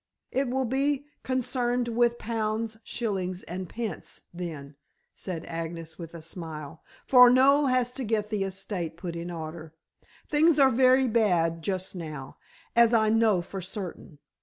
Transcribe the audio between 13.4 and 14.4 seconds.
for certain.